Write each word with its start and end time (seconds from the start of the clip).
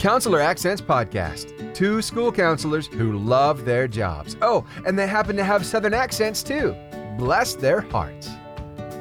Counselor 0.00 0.40
Accents 0.40 0.80
Podcast. 0.80 1.74
Two 1.74 2.00
school 2.00 2.32
counselors 2.32 2.86
who 2.86 3.18
love 3.18 3.66
their 3.66 3.86
jobs. 3.86 4.34
Oh, 4.40 4.64
and 4.86 4.98
they 4.98 5.06
happen 5.06 5.36
to 5.36 5.44
have 5.44 5.64
Southern 5.66 5.92
accents 5.92 6.42
too. 6.42 6.74
Bless 7.18 7.54
their 7.54 7.82
hearts. 7.82 8.30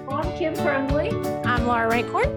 I'm 0.10 0.38
Kim 0.38 0.54
Crumley, 0.56 1.12
I'm 1.46 1.66
Laura 1.66 1.90
Rancourt. 1.90 2.28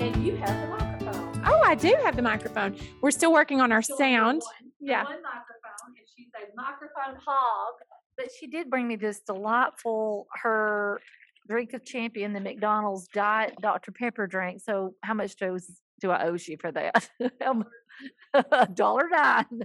and 0.00 0.24
you 0.24 0.36
have 0.36 0.60
the 0.60 0.68
microphone. 0.76 1.42
Oh, 1.44 1.60
I 1.64 1.74
do 1.74 1.96
have 2.04 2.14
the 2.14 2.22
microphone. 2.22 2.76
We're 3.00 3.10
still 3.10 3.32
working 3.32 3.60
on 3.60 3.72
our 3.72 3.82
sound. 3.82 4.42
One, 4.42 4.70
Yeah. 4.80 5.02
One 5.02 5.14
microphone, 5.22 5.96
and 5.98 6.06
she's 6.16 6.28
a 6.36 6.54
microphone 6.54 7.20
hog. 7.26 7.74
But 8.16 8.28
she 8.38 8.46
did 8.46 8.70
bring 8.70 8.86
me 8.86 8.94
this 8.94 9.18
delightful, 9.20 10.28
her 10.42 11.00
drink 11.48 11.72
of 11.72 11.84
champion, 11.84 12.32
the 12.34 12.40
McDonald's 12.40 13.08
Diet 13.08 13.54
Dr. 13.60 13.90
Pepper 13.90 14.28
drink. 14.28 14.60
So 14.60 14.94
how 15.02 15.14
much 15.14 15.34
do, 15.34 15.58
do 16.00 16.10
I 16.12 16.26
owe 16.28 16.36
you 16.38 16.56
for 16.60 16.70
that? 16.70 17.10
Dollar 18.74 19.08
nine. 19.10 19.62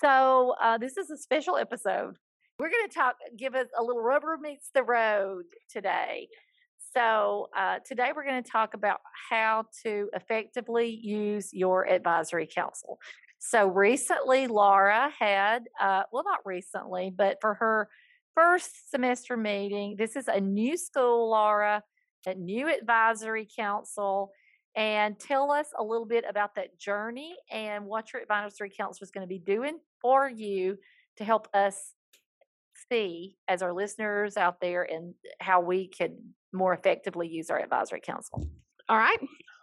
So 0.00 0.54
uh, 0.60 0.78
this 0.78 0.96
is 0.96 1.10
a 1.10 1.16
special 1.16 1.56
episode. 1.56 2.16
We're 2.58 2.70
going 2.70 2.88
to 2.88 2.94
talk, 2.94 3.16
give 3.36 3.54
us 3.54 3.68
a 3.78 3.82
little 3.82 4.02
rubber 4.02 4.38
meets 4.40 4.70
the 4.74 4.82
road 4.82 5.44
today. 5.70 6.28
So 6.94 7.48
uh, 7.56 7.78
today 7.84 8.12
we're 8.14 8.24
going 8.24 8.42
to 8.42 8.50
talk 8.50 8.74
about 8.74 9.00
how 9.30 9.64
to 9.82 10.08
effectively 10.12 10.88
use 10.88 11.52
your 11.52 11.88
advisory 11.88 12.48
council. 12.52 12.98
So 13.38 13.66
recently, 13.66 14.46
Laura 14.46 15.10
had, 15.18 15.64
uh, 15.80 16.04
well, 16.12 16.24
not 16.24 16.40
recently, 16.44 17.12
but 17.14 17.38
for 17.40 17.54
her 17.54 17.88
first 18.34 18.90
semester 18.90 19.36
meeting, 19.36 19.96
this 19.98 20.16
is 20.16 20.28
a 20.28 20.40
new 20.40 20.76
school, 20.76 21.30
Laura, 21.30 21.82
a 22.26 22.34
new 22.34 22.72
advisory 22.72 23.48
council. 23.56 24.30
And 24.76 25.18
tell 25.18 25.50
us 25.52 25.68
a 25.78 25.84
little 25.84 26.06
bit 26.06 26.24
about 26.28 26.56
that 26.56 26.78
journey 26.78 27.36
and 27.50 27.86
what 27.86 28.12
your 28.12 28.22
advisory 28.22 28.70
council 28.76 29.04
is 29.04 29.10
going 29.10 29.22
to 29.22 29.28
be 29.28 29.38
doing 29.38 29.78
for 30.02 30.28
you 30.28 30.76
to 31.16 31.24
help 31.24 31.48
us 31.54 31.92
see 32.88 33.36
as 33.46 33.62
our 33.62 33.72
listeners 33.72 34.36
out 34.36 34.60
there 34.60 34.82
and 34.82 35.14
how 35.40 35.60
we 35.60 35.88
can 35.88 36.16
more 36.52 36.74
effectively 36.74 37.28
use 37.28 37.50
our 37.50 37.60
advisory 37.60 38.00
council. 38.00 38.48
All 38.88 38.98
right. 38.98 39.18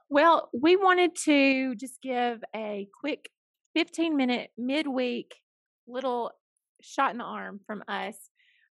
Well, 0.10 0.50
we 0.54 0.76
wanted 0.76 1.16
to 1.26 1.76
just 1.76 2.02
give 2.02 2.44
a 2.56 2.88
quick 3.00 3.30
15 3.76 4.16
minute 4.16 4.52
midweek 4.58 5.36
little 5.88 6.32
shot 6.82 7.12
in 7.12 7.18
the 7.18 7.24
arm 7.24 7.60
from 7.66 7.84
us. 7.88 8.16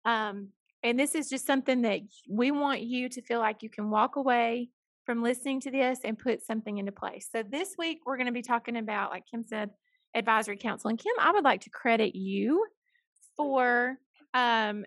Um, 0.06 0.50
and 0.84 1.00
this 1.00 1.16
is 1.16 1.30
just 1.30 1.48
something 1.48 1.82
that 1.82 2.02
we 2.30 2.52
want 2.52 2.82
you 2.82 3.10
to 3.10 3.22
feel 3.22 3.40
like 3.40 3.64
you 3.64 3.70
can 3.70 3.90
walk 3.90 4.16
away 4.16 4.70
from 5.06 5.22
listening 5.22 5.62
to 5.62 5.72
this 5.72 6.00
and 6.04 6.18
put 6.18 6.46
something 6.46 6.78
into 6.78 6.92
place. 6.92 7.30
So 7.32 7.44
this 7.44 7.76
week 7.78 8.00
we're 8.06 8.18
going 8.18 8.28
to 8.28 8.34
be 8.34 8.42
talking 8.42 8.78
about, 8.78 9.12
like 9.12 9.24
Kim 9.30 9.44
said, 9.44 9.70
advisory 10.16 10.58
council. 10.58 10.90
And 10.90 11.00
Kim, 11.00 11.14
I 11.20 11.32
would 11.32 11.44
like 11.44 11.62
to 11.62 11.70
credit 11.70 12.16
you 12.16 12.66
for 13.38 13.98
um, 14.34 14.86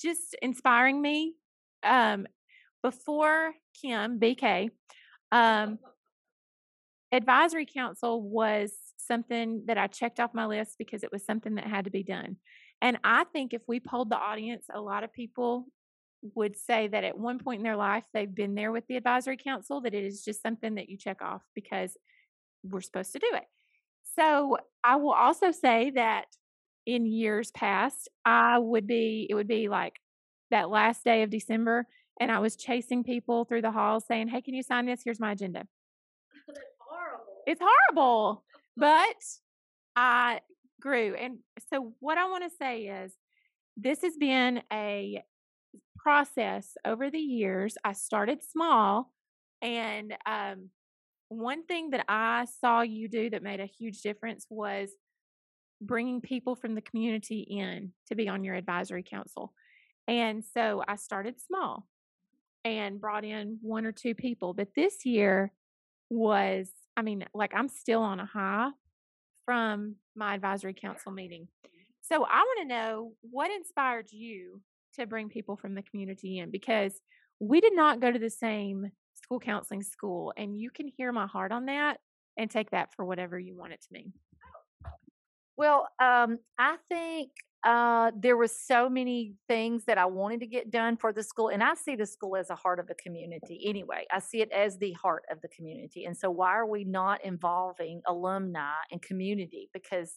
just 0.00 0.36
inspiring 0.40 1.00
me. 1.00 1.34
Um, 1.82 2.26
before 2.82 3.52
Kim, 3.80 4.18
BK, 4.18 4.70
um, 5.32 5.78
advisory 7.12 7.66
council 7.66 8.22
was 8.22 8.72
something 8.96 9.64
that 9.66 9.78
I 9.78 9.86
checked 9.86 10.20
off 10.20 10.34
my 10.34 10.46
list 10.46 10.76
because 10.78 11.02
it 11.02 11.12
was 11.12 11.24
something 11.24 11.56
that 11.56 11.66
had 11.66 11.84
to 11.84 11.90
be 11.90 12.02
done. 12.02 12.36
And 12.82 12.98
I 13.04 13.24
think 13.24 13.54
if 13.54 13.62
we 13.66 13.80
polled 13.80 14.10
the 14.10 14.18
audience, 14.18 14.66
a 14.72 14.80
lot 14.80 15.04
of 15.04 15.12
people 15.12 15.66
would 16.34 16.56
say 16.56 16.88
that 16.88 17.04
at 17.04 17.18
one 17.18 17.38
point 17.38 17.58
in 17.58 17.64
their 17.64 17.76
life 17.76 18.04
they've 18.12 18.34
been 18.34 18.54
there 18.54 18.72
with 18.72 18.86
the 18.86 18.96
advisory 18.96 19.36
council, 19.36 19.80
that 19.82 19.94
it 19.94 20.04
is 20.04 20.24
just 20.24 20.42
something 20.42 20.74
that 20.76 20.88
you 20.88 20.96
check 20.96 21.22
off 21.22 21.42
because 21.54 21.96
we're 22.62 22.80
supposed 22.80 23.12
to 23.12 23.18
do 23.18 23.30
it. 23.34 23.44
So 24.18 24.58
I 24.82 24.96
will 24.96 25.12
also 25.12 25.52
say 25.52 25.90
that 25.90 26.26
in 26.86 27.06
years 27.06 27.50
past, 27.50 28.08
I 28.24 28.58
would 28.58 28.86
be, 28.86 29.26
it 29.28 29.34
would 29.34 29.48
be 29.48 29.68
like 29.68 29.96
that 30.50 30.70
last 30.70 31.04
day 31.04 31.22
of 31.22 31.30
December, 31.30 31.86
and 32.20 32.30
I 32.30 32.38
was 32.38 32.56
chasing 32.56 33.04
people 33.04 33.44
through 33.44 33.62
the 33.62 33.70
halls 33.70 34.04
saying, 34.06 34.28
Hey, 34.28 34.40
can 34.40 34.54
you 34.54 34.62
sign 34.62 34.86
this? 34.86 35.02
Here's 35.04 35.20
my 35.20 35.32
agenda. 35.32 35.66
That's 36.46 36.60
horrible. 36.78 37.24
It's 37.46 37.60
horrible, 37.62 38.44
but 38.76 39.16
I 39.96 40.40
grew. 40.80 41.14
And 41.14 41.38
so, 41.72 41.92
what 42.00 42.16
I 42.16 42.28
want 42.28 42.44
to 42.44 42.56
say 42.56 42.84
is, 42.84 43.12
this 43.76 44.00
has 44.02 44.16
been 44.16 44.62
a 44.72 45.22
process 46.06 46.76
over 46.84 47.10
the 47.10 47.18
years. 47.18 47.76
I 47.82 47.92
started 47.92 48.38
small, 48.44 49.10
and 49.60 50.14
um, 50.24 50.70
one 51.30 51.66
thing 51.66 51.90
that 51.90 52.04
I 52.08 52.46
saw 52.60 52.82
you 52.82 53.08
do 53.08 53.28
that 53.30 53.42
made 53.42 53.58
a 53.58 53.66
huge 53.66 54.02
difference 54.02 54.46
was 54.48 54.90
bringing 55.80 56.20
people 56.20 56.54
from 56.54 56.76
the 56.76 56.80
community 56.80 57.40
in 57.40 57.90
to 58.06 58.14
be 58.14 58.28
on 58.28 58.44
your 58.44 58.54
advisory 58.54 59.02
council. 59.02 59.52
And 60.06 60.44
so 60.44 60.84
I 60.86 60.94
started 60.94 61.40
small 61.40 61.88
and 62.64 63.00
brought 63.00 63.24
in 63.24 63.58
one 63.60 63.84
or 63.84 63.90
two 63.90 64.14
people. 64.14 64.54
But 64.54 64.68
this 64.76 65.04
year 65.04 65.50
was, 66.08 66.70
I 66.96 67.02
mean, 67.02 67.24
like 67.34 67.50
I'm 67.52 67.68
still 67.68 68.02
on 68.02 68.20
a 68.20 68.26
high 68.26 68.70
from 69.44 69.96
my 70.14 70.36
advisory 70.36 70.74
council 70.74 71.10
meeting. 71.10 71.48
So 72.02 72.24
I 72.24 72.38
want 72.38 72.60
to 72.60 72.68
know 72.68 73.12
what 73.22 73.50
inspired 73.50 74.12
you 74.12 74.60
to 74.96 75.06
bring 75.06 75.28
people 75.28 75.56
from 75.56 75.74
the 75.74 75.82
community 75.82 76.38
in 76.38 76.50
because 76.50 77.00
we 77.40 77.60
did 77.60 77.74
not 77.74 78.00
go 78.00 78.10
to 78.10 78.18
the 78.18 78.30
same 78.30 78.90
school 79.14 79.40
counseling 79.40 79.82
school. 79.82 80.32
And 80.36 80.58
you 80.58 80.70
can 80.70 80.88
hear 80.88 81.12
my 81.12 81.26
heart 81.26 81.52
on 81.52 81.66
that 81.66 81.98
and 82.36 82.50
take 82.50 82.70
that 82.70 82.94
for 82.94 83.04
whatever 83.04 83.38
you 83.38 83.56
want 83.56 83.72
it 83.72 83.80
to 83.82 83.88
mean. 83.90 84.12
Well, 85.56 85.88
um, 86.00 86.38
I 86.58 86.76
think 86.88 87.30
uh, 87.64 88.12
there 88.16 88.36
was 88.36 88.54
so 88.54 88.88
many 88.88 89.34
things 89.48 89.84
that 89.86 89.98
I 89.98 90.06
wanted 90.06 90.40
to 90.40 90.46
get 90.46 90.70
done 90.70 90.96
for 90.96 91.12
the 91.12 91.22
school, 91.22 91.48
and 91.48 91.62
I 91.62 91.74
see 91.74 91.96
the 91.96 92.06
school 92.06 92.36
as 92.36 92.50
a 92.50 92.54
heart 92.54 92.78
of 92.78 92.86
the 92.86 92.94
community. 92.94 93.64
Anyway, 93.66 94.04
I 94.12 94.20
see 94.20 94.40
it 94.40 94.52
as 94.52 94.78
the 94.78 94.92
heart 94.92 95.24
of 95.30 95.40
the 95.40 95.48
community, 95.48 96.04
and 96.04 96.16
so 96.16 96.30
why 96.30 96.50
are 96.50 96.66
we 96.66 96.84
not 96.84 97.24
involving 97.24 98.02
alumni 98.06 98.74
and 98.92 99.00
community? 99.02 99.68
Because 99.72 100.12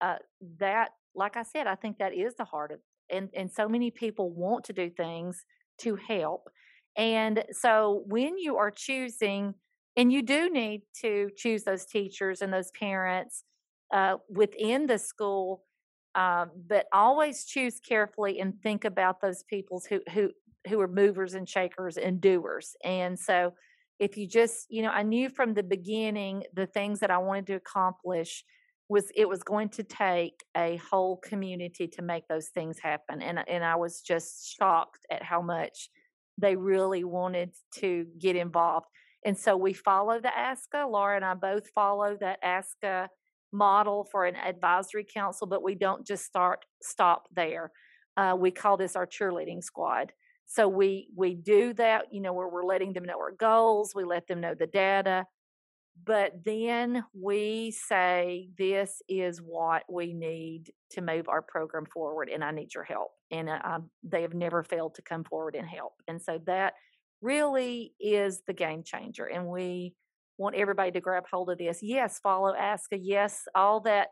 uh, 0.00 0.16
that, 0.58 0.90
like 1.14 1.36
I 1.36 1.42
said, 1.42 1.66
I 1.66 1.74
think 1.74 1.98
that 1.98 2.14
is 2.14 2.34
the 2.36 2.44
heart 2.44 2.70
of, 2.70 2.80
and 3.10 3.28
and 3.34 3.50
so 3.50 3.68
many 3.68 3.90
people 3.90 4.30
want 4.30 4.64
to 4.64 4.72
do 4.72 4.90
things 4.90 5.44
to 5.78 5.96
help, 5.96 6.48
and 6.96 7.44
so 7.52 8.02
when 8.06 8.38
you 8.38 8.56
are 8.56 8.70
choosing, 8.70 9.54
and 9.96 10.12
you 10.12 10.22
do 10.22 10.50
need 10.50 10.82
to 11.02 11.30
choose 11.36 11.64
those 11.64 11.84
teachers 11.86 12.42
and 12.42 12.52
those 12.52 12.70
parents 12.72 13.44
uh, 13.92 14.16
within 14.28 14.86
the 14.86 14.98
school, 14.98 15.64
um, 16.14 16.50
but 16.68 16.86
always 16.92 17.44
choose 17.44 17.80
carefully 17.80 18.40
and 18.40 18.54
think 18.62 18.84
about 18.84 19.20
those 19.20 19.42
people's 19.42 19.86
who 19.86 20.00
who 20.12 20.30
who 20.68 20.80
are 20.80 20.88
movers 20.88 21.34
and 21.34 21.48
shakers 21.48 21.96
and 21.96 22.20
doers. 22.20 22.74
And 22.82 23.18
so, 23.18 23.52
if 23.98 24.16
you 24.16 24.26
just, 24.26 24.66
you 24.68 24.82
know, 24.82 24.90
I 24.90 25.02
knew 25.02 25.28
from 25.28 25.54
the 25.54 25.62
beginning 25.62 26.44
the 26.54 26.66
things 26.66 27.00
that 27.00 27.10
I 27.10 27.18
wanted 27.18 27.46
to 27.48 27.54
accomplish 27.54 28.44
was 28.88 29.10
it 29.14 29.28
was 29.28 29.42
going 29.42 29.68
to 29.70 29.82
take 29.82 30.44
a 30.56 30.76
whole 30.90 31.16
community 31.16 31.88
to 31.88 32.02
make 32.02 32.28
those 32.28 32.48
things 32.48 32.78
happen. 32.78 33.20
And 33.22 33.38
and 33.48 33.64
I 33.64 33.76
was 33.76 34.00
just 34.00 34.54
shocked 34.56 35.06
at 35.10 35.22
how 35.22 35.42
much 35.42 35.90
they 36.38 36.56
really 36.56 37.04
wanted 37.04 37.50
to 37.76 38.06
get 38.18 38.36
involved. 38.36 38.86
And 39.24 39.36
so 39.36 39.56
we 39.56 39.72
follow 39.72 40.20
the 40.20 40.30
ASCA. 40.36 40.88
Laura 40.90 41.16
and 41.16 41.24
I 41.24 41.34
both 41.34 41.68
follow 41.70 42.16
that 42.20 42.38
ASCA 42.44 43.08
model 43.52 44.06
for 44.10 44.26
an 44.26 44.36
advisory 44.36 45.04
council, 45.04 45.46
but 45.46 45.62
we 45.62 45.74
don't 45.74 46.06
just 46.06 46.24
start 46.24 46.64
stop 46.82 47.24
there. 47.34 47.72
Uh, 48.16 48.36
we 48.38 48.50
call 48.50 48.76
this 48.76 48.96
our 48.96 49.06
cheerleading 49.06 49.62
squad. 49.62 50.12
So 50.46 50.68
we 50.68 51.08
we 51.16 51.34
do 51.34 51.72
that, 51.74 52.04
you 52.12 52.20
know, 52.20 52.32
where 52.32 52.48
we're 52.48 52.64
letting 52.64 52.92
them 52.92 53.04
know 53.04 53.18
our 53.18 53.32
goals, 53.32 53.92
we 53.94 54.04
let 54.04 54.28
them 54.28 54.40
know 54.40 54.54
the 54.54 54.68
data, 54.68 55.26
but 56.04 56.44
then 56.44 57.04
we 57.12 57.70
say 57.70 58.48
this 58.58 59.02
is 59.08 59.38
what 59.38 59.84
we 59.90 60.12
need 60.12 60.70
to 60.90 61.00
move 61.00 61.28
our 61.28 61.42
program 61.42 61.86
forward, 61.86 62.28
and 62.28 62.44
I 62.44 62.50
need 62.50 62.74
your 62.74 62.84
help. 62.84 63.10
And 63.30 63.48
uh, 63.48 63.58
um, 63.64 63.90
they 64.02 64.22
have 64.22 64.34
never 64.34 64.62
failed 64.62 64.94
to 64.96 65.02
come 65.02 65.24
forward 65.24 65.56
and 65.56 65.66
help. 65.66 65.94
And 66.06 66.20
so 66.20 66.40
that 66.46 66.74
really 67.22 67.94
is 67.98 68.42
the 68.46 68.52
game 68.52 68.82
changer. 68.84 69.24
And 69.24 69.46
we 69.46 69.94
want 70.38 70.54
everybody 70.54 70.92
to 70.92 71.00
grab 71.00 71.24
hold 71.30 71.50
of 71.50 71.58
this. 71.58 71.82
Yes, 71.82 72.18
follow 72.18 72.52
ASCA. 72.52 72.98
Yes, 73.00 73.42
all 73.54 73.80
that 73.80 74.08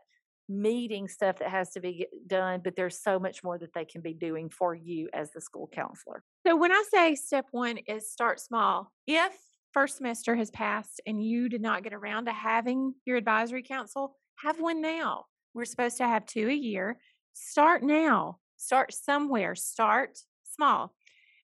meeting 0.49 1.07
stuff 1.07 1.37
that 1.39 1.49
has 1.49 1.71
to 1.71 1.79
be 1.79 2.07
done, 2.27 2.61
but 2.63 2.75
there's 2.75 3.01
so 3.01 3.19
much 3.19 3.43
more 3.43 3.57
that 3.57 3.73
they 3.73 3.85
can 3.85 4.01
be 4.01 4.13
doing 4.13 4.49
for 4.49 4.75
you 4.75 5.09
as 5.13 5.31
the 5.31 5.41
school 5.41 5.69
counselor. 5.73 6.23
So 6.45 6.55
when 6.55 6.71
I 6.71 6.83
say 6.91 7.15
step 7.15 7.45
one 7.51 7.77
is 7.87 8.11
start 8.11 8.39
small, 8.39 8.91
if 9.07 9.33
first 9.75 9.97
semester 9.97 10.35
has 10.37 10.49
passed 10.51 11.01
and 11.05 11.23
you 11.23 11.49
did 11.49 11.61
not 11.61 11.83
get 11.83 11.93
around 11.93 12.25
to 12.25 12.31
having 12.31 12.93
your 13.05 13.17
advisory 13.17 13.61
council, 13.61 14.15
have 14.37 14.59
one 14.59 14.81
now. 14.81 15.25
We're 15.53 15.65
supposed 15.65 15.97
to 15.97 16.07
have 16.07 16.25
two 16.25 16.47
a 16.47 16.53
year. 16.53 16.97
Start 17.33 17.83
now. 17.83 18.39
Start 18.55 18.93
somewhere. 18.93 19.53
Start 19.53 20.17
small. 20.55 20.95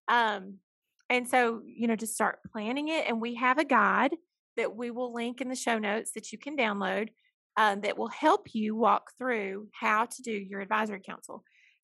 Um, 0.07 0.59
and 1.09 1.27
so, 1.27 1.61
you 1.65 1.87
know, 1.87 1.97
just 1.97 2.13
start 2.13 2.39
planning 2.53 2.87
it. 2.87 3.05
And 3.05 3.19
we 3.19 3.35
have 3.35 3.57
a 3.57 3.65
guide 3.65 4.15
that 4.55 4.77
we 4.77 4.91
will 4.91 5.13
link 5.13 5.41
in 5.41 5.49
the 5.49 5.55
show 5.55 5.77
notes 5.77 6.13
that 6.13 6.31
you 6.31 6.37
can 6.37 6.55
download 6.55 7.09
um, 7.57 7.81
that 7.81 7.97
will 7.97 8.07
help 8.07 8.53
you 8.53 8.77
walk 8.77 9.11
through 9.17 9.67
how 9.73 10.05
to 10.05 10.21
do 10.21 10.31
your 10.31 10.61
advisory 10.61 11.01
council. 11.05 11.43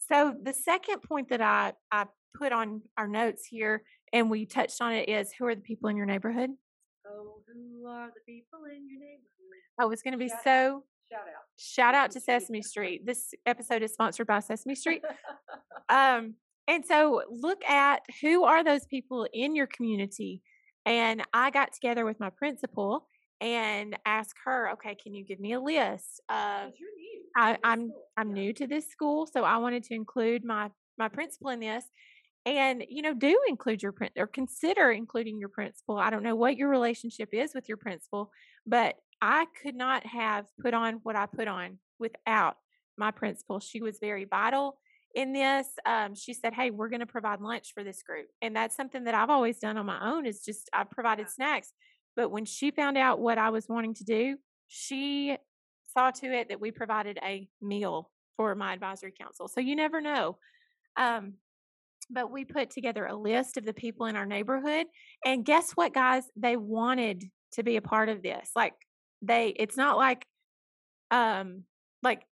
So 0.09 0.33
the 0.41 0.53
second 0.53 1.01
point 1.01 1.27
that 1.29 1.41
I, 1.41 1.73
I 1.91 2.05
put 2.37 2.53
on 2.53 2.83
our 2.97 3.07
notes 3.07 3.45
here 3.45 3.83
and 4.13 4.29
we 4.29 4.45
touched 4.45 4.81
on 4.81 4.93
it 4.93 5.09
is 5.09 5.31
who 5.33 5.45
are 5.45 5.55
the 5.55 5.61
people 5.61 5.89
in 5.89 5.97
your 5.97 6.05
neighborhood? 6.05 6.49
Oh, 7.07 7.41
who 7.47 7.87
are 7.87 8.07
the 8.07 8.21
people 8.31 8.59
in 8.65 8.87
your 8.89 8.99
neighborhood? 8.99 9.27
Oh, 9.79 9.91
it's 9.91 10.01
going 10.01 10.13
to 10.13 10.17
be 10.17 10.27
Shout 10.29 10.37
out. 10.37 10.43
so 10.43 10.83
Shout 11.09 11.21
out. 11.21 11.43
shout 11.57 11.95
out 11.95 12.11
to 12.11 12.19
Sesame 12.19 12.61
Street. 12.61 13.05
This 13.05 13.33
episode 13.45 13.81
is 13.83 13.93
sponsored 13.93 14.27
by 14.27 14.39
Sesame 14.39 14.75
Street. 14.75 15.03
Um, 15.89 16.33
and 16.67 16.85
so 16.85 17.21
look 17.29 17.63
at 17.63 18.01
who 18.21 18.43
are 18.43 18.61
those 18.61 18.85
people 18.87 19.25
in 19.33 19.55
your 19.55 19.67
community. 19.67 20.41
And 20.85 21.23
I 21.33 21.49
got 21.49 21.71
together 21.71 22.03
with 22.03 22.19
my 22.19 22.29
principal 22.29 23.07
and 23.39 23.97
asked 24.05 24.35
her, 24.43 24.71
okay, 24.73 24.93
can 25.01 25.13
you 25.13 25.23
give 25.23 25.39
me 25.39 25.53
a 25.53 25.61
list 25.61 26.19
of 26.29 26.71
you're 26.77 26.89
new. 26.97 27.23
I, 27.37 27.51
this 27.53 27.59
I'm. 27.63 27.91
I'm 28.17 28.35
Yeah. 28.35 28.43
new 28.43 28.53
to 28.53 28.67
this 28.67 28.89
school, 28.89 29.27
so 29.27 29.45
I 29.45 29.55
wanted 29.57 29.83
to 29.85 29.93
include 29.93 30.43
my 30.43 30.69
my 30.97 31.07
principal 31.07 31.51
in 31.51 31.61
this. 31.61 31.85
And 32.47 32.85
you 32.87 33.01
know, 33.01 33.13
do 33.13 33.37
include 33.49 33.83
your 33.83 33.91
print 33.91 34.13
or 34.15 34.25
consider 34.25 34.89
including 34.89 35.37
your 35.37 35.49
principal. 35.49 35.97
I 35.97 36.09
don't 36.09 36.23
know 36.23 36.35
what 36.35 36.55
your 36.55 36.69
relationship 36.69 37.33
is 37.33 37.53
with 37.53 37.67
your 37.67 37.75
principal, 37.75 38.31
but 38.65 38.95
I 39.21 39.47
could 39.61 39.75
not 39.75 40.05
have 40.05 40.45
put 40.61 40.73
on 40.73 41.01
what 41.03 41.17
I 41.17 41.25
put 41.25 41.49
on 41.49 41.79
without 41.99 42.55
my 42.97 43.11
principal. 43.11 43.59
She 43.59 43.81
was 43.81 43.99
very 43.99 44.23
vital 44.23 44.79
in 45.13 45.33
this. 45.33 45.67
Um, 45.85 46.15
she 46.15 46.33
said, 46.33 46.53
"Hey, 46.53 46.71
we're 46.71 46.87
going 46.87 47.01
to 47.01 47.05
provide 47.05 47.41
lunch 47.41 47.73
for 47.73 47.83
this 47.83 48.01
group," 48.01 48.27
and 48.41 48.55
that's 48.55 48.77
something 48.77 49.03
that 49.03 49.13
I've 49.13 49.29
always 49.29 49.59
done 49.59 49.77
on 49.77 49.85
my 49.85 49.99
own. 50.09 50.25
Is 50.25 50.41
just 50.45 50.69
I 50.71 50.85
provided 50.85 51.29
snacks. 51.29 51.73
But 52.15 52.31
when 52.31 52.45
she 52.45 52.71
found 52.71 52.97
out 52.97 53.19
what 53.19 53.37
I 53.37 53.49
was 53.49 53.67
wanting 53.67 53.93
to 53.95 54.05
do, 54.05 54.37
she 54.69 55.35
saw 55.93 56.11
to 56.11 56.27
it 56.27 56.47
that 56.47 56.61
we 56.61 56.71
provided 56.71 57.19
a 57.21 57.49
meal 57.61 58.09
for 58.37 58.55
my 58.55 58.71
advisory 58.71 59.11
council. 59.19 59.49
So 59.49 59.59
you 59.59 59.75
never 59.75 59.99
know. 59.99 60.37
Um, 60.95 61.33
but 62.09 62.31
we 62.31 62.45
put 62.45 62.69
together 62.69 63.05
a 63.05 63.15
list 63.15 63.57
of 63.57 63.65
the 63.65 63.73
people 63.73 64.05
in 64.05 64.15
our 64.15 64.25
neighborhood. 64.25 64.87
And 65.25 65.45
guess 65.45 65.71
what, 65.71 65.93
guys? 65.93 66.23
They 66.35 66.55
wanted 66.55 67.25
to 67.53 67.63
be 67.63 67.77
a 67.77 67.81
part 67.81 68.09
of 68.09 68.23
this. 68.23 68.51
Like 68.55 68.73
they, 69.21 69.49
it's 69.49 69.77
not 69.77 69.97
like, 69.97 70.25
um, 71.11 71.63
like 72.03 72.23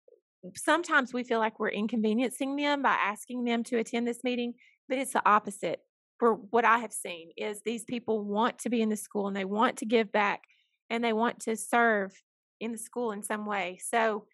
sometimes 0.56 1.14
we 1.14 1.24
feel 1.24 1.40
like 1.40 1.60
we're 1.60 1.70
inconveniencing 1.70 2.56
them 2.56 2.82
by 2.82 2.94
asking 2.94 3.44
them 3.44 3.64
to 3.66 3.78
attend 3.78 4.08
this 4.08 4.24
meeting, 4.24 4.54
but 4.88 4.98
it's 4.98 5.14
the 5.14 5.28
opposite. 5.28 5.80
For 6.20 6.36
what 6.36 6.64
I 6.64 6.80
have 6.80 6.94
seen 6.94 7.32
is 7.36 7.62
these 7.66 7.84
people 7.84 8.24
want 8.24 8.60
to 8.60 8.70
be 8.70 8.82
in 8.82 8.90
the 8.90 8.96
school 8.96 9.28
and 9.28 9.36
they 9.36 9.44
want 9.44 9.78
to 9.78 9.86
give 9.86 10.12
back 10.12 10.44
and 10.90 11.04
they 11.04 11.14
want 11.14 11.42
to 11.42 11.58
serve 11.58 12.14
in 12.62 12.72
the 12.72 12.78
school 12.78 13.12
in 13.12 13.22
some 13.22 13.46
way. 13.46 13.80
So 13.84 14.26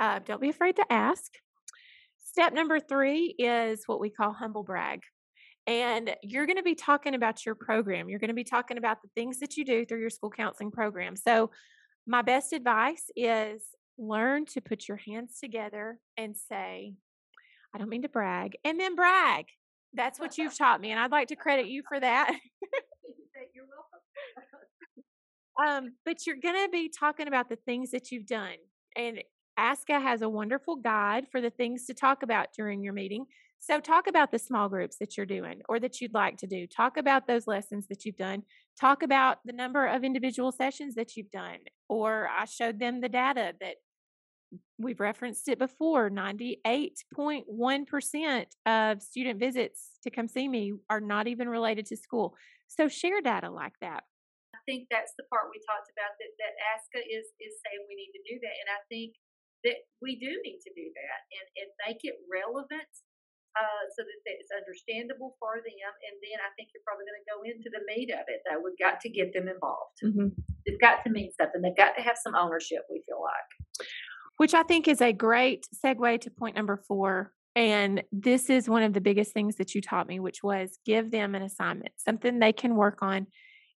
uh, 0.00 0.20
don't 0.20 0.40
be 0.40 0.48
afraid 0.48 0.76
to 0.76 0.90
ask. 0.90 1.32
Step 2.36 2.52
number 2.52 2.78
three 2.78 3.34
is 3.38 3.84
what 3.86 3.98
we 3.98 4.10
call 4.10 4.30
humble 4.30 4.62
brag. 4.62 5.00
And 5.66 6.14
you're 6.22 6.44
going 6.44 6.58
to 6.58 6.62
be 6.62 6.74
talking 6.74 7.14
about 7.14 7.46
your 7.46 7.54
program. 7.54 8.10
You're 8.10 8.18
going 8.18 8.28
to 8.28 8.34
be 8.34 8.44
talking 8.44 8.76
about 8.76 9.00
the 9.00 9.08
things 9.14 9.40
that 9.40 9.56
you 9.56 9.64
do 9.64 9.86
through 9.86 10.00
your 10.00 10.10
school 10.10 10.28
counseling 10.28 10.70
program. 10.70 11.16
So, 11.16 11.50
my 12.06 12.20
best 12.20 12.52
advice 12.52 13.04
is 13.16 13.62
learn 13.96 14.44
to 14.52 14.60
put 14.60 14.86
your 14.86 14.98
hands 14.98 15.38
together 15.40 15.98
and 16.18 16.36
say, 16.36 16.92
I 17.74 17.78
don't 17.78 17.88
mean 17.88 18.02
to 18.02 18.10
brag, 18.10 18.58
and 18.66 18.78
then 18.78 18.96
brag. 18.96 19.46
That's 19.94 20.20
what 20.20 20.36
you've 20.36 20.58
taught 20.58 20.82
me. 20.82 20.90
And 20.90 21.00
I'd 21.00 21.10
like 21.10 21.28
to 21.28 21.36
credit 21.36 21.68
you 21.68 21.84
for 21.88 21.98
that. 21.98 22.38
You're 23.54 23.64
welcome. 25.56 25.86
Um, 25.86 25.94
but 26.04 26.26
you're 26.26 26.36
going 26.36 26.66
to 26.66 26.68
be 26.70 26.90
talking 26.90 27.28
about 27.28 27.48
the 27.48 27.56
things 27.56 27.92
that 27.92 28.10
you've 28.10 28.26
done. 28.26 28.56
And 28.94 29.22
ASCA 29.58 30.00
has 30.00 30.22
a 30.22 30.28
wonderful 30.28 30.76
guide 30.76 31.26
for 31.30 31.40
the 31.40 31.50
things 31.50 31.86
to 31.86 31.94
talk 31.94 32.22
about 32.22 32.48
during 32.56 32.82
your 32.82 32.92
meeting. 32.92 33.26
So, 33.58 33.80
talk 33.80 34.06
about 34.06 34.30
the 34.30 34.38
small 34.38 34.68
groups 34.68 34.98
that 34.98 35.16
you're 35.16 35.26
doing 35.26 35.62
or 35.68 35.80
that 35.80 36.00
you'd 36.00 36.14
like 36.14 36.36
to 36.38 36.46
do. 36.46 36.66
Talk 36.66 36.96
about 36.98 37.26
those 37.26 37.46
lessons 37.46 37.86
that 37.88 38.04
you've 38.04 38.16
done. 38.16 38.42
Talk 38.78 39.02
about 39.02 39.38
the 39.44 39.52
number 39.52 39.86
of 39.86 40.04
individual 40.04 40.52
sessions 40.52 40.94
that 40.94 41.16
you've 41.16 41.30
done. 41.30 41.58
Or 41.88 42.28
I 42.28 42.44
showed 42.44 42.78
them 42.78 43.00
the 43.00 43.08
data 43.08 43.54
that 43.60 43.76
we've 44.78 45.00
referenced 45.00 45.48
it 45.48 45.58
before 45.58 46.10
98.1% 46.10 48.44
of 48.66 49.02
student 49.02 49.40
visits 49.40 49.98
to 50.04 50.10
come 50.10 50.28
see 50.28 50.46
me 50.48 50.74
are 50.88 51.00
not 51.00 51.26
even 51.26 51.48
related 51.48 51.86
to 51.86 51.96
school. 51.96 52.36
So, 52.68 52.86
share 52.88 53.20
data 53.20 53.50
like 53.50 53.74
that. 53.80 54.04
I 54.54 54.58
think 54.66 54.86
that's 54.90 55.12
the 55.16 55.24
part 55.30 55.50
we 55.50 55.58
talked 55.62 55.90
about 55.90 56.12
that 56.18 56.30
that 56.38 56.54
ASCA 56.74 57.00
is 57.02 57.26
is 57.40 57.60
saying 57.64 57.86
we 57.88 57.96
need 57.96 58.12
to 58.14 58.22
do 58.28 58.38
that, 58.42 58.56
and 58.62 58.70
I 58.70 58.78
think 58.90 59.16
that 59.66 59.78
we 60.00 60.14
do 60.22 60.30
need 60.46 60.60
to 60.62 60.72
do 60.78 60.86
that 60.94 61.20
and 61.34 61.46
and 61.60 61.68
make 61.90 62.00
it 62.06 62.16
relevant. 62.30 62.88
Uh, 63.56 63.84
so 63.96 64.04
that 64.04 64.20
it's 64.36 64.52
understandable 64.52 65.32
for 65.40 65.56
them, 65.64 65.92
and 66.04 66.16
then 66.20 66.38
I 66.44 66.52
think 66.60 66.68
you're 66.76 66.84
probably 66.84 67.08
going 67.08 67.20
to 67.24 67.30
go 67.32 67.40
into 67.40 67.72
the 67.72 67.80
meat 67.88 68.12
of 68.12 68.28
it. 68.28 68.44
Though 68.44 68.60
we've 68.60 68.76
got 68.76 69.00
to 69.00 69.08
get 69.08 69.32
them 69.32 69.48
involved. 69.48 69.96
They've 70.68 70.78
got 70.80 71.02
to 71.04 71.10
mean 71.10 71.32
something. 71.40 71.62
They've 71.64 71.76
got 71.76 71.96
to 71.96 72.02
have 72.04 72.20
some 72.20 72.36
ownership. 72.36 72.84
We 72.92 73.02
feel 73.08 73.18
like. 73.24 73.48
which 74.36 74.54
I 74.54 74.62
think 74.62 74.88
is 74.88 75.00
a 75.00 75.12
great 75.12 75.66
segue 75.84 76.20
to 76.22 76.30
point 76.30 76.56
number 76.56 76.76
four. 76.88 77.32
And 77.54 78.02
this 78.12 78.50
is 78.50 78.68
one 78.68 78.82
of 78.82 78.92
the 78.92 79.00
biggest 79.00 79.32
things 79.32 79.56
that 79.56 79.74
you 79.74 79.80
taught 79.80 80.08
me, 80.08 80.20
which 80.20 80.42
was 80.42 80.78
give 80.84 81.10
them 81.10 81.34
an 81.34 81.42
assignment, 81.42 81.92
something 81.96 82.38
they 82.38 82.52
can 82.52 82.76
work 82.76 82.98
on. 83.02 83.26